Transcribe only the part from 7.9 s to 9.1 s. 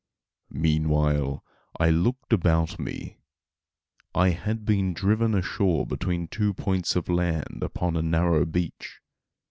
a narrow beach.